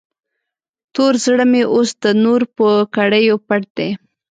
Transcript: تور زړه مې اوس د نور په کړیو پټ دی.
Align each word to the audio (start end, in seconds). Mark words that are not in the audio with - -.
تور 0.93 1.13
زړه 1.25 1.45
مې 1.51 1.63
اوس 1.73 1.89
د 2.03 2.05
نور 2.23 2.41
په 2.55 2.67
کړیو 2.95 3.35
پټ 3.47 3.63
دی. 3.77 3.89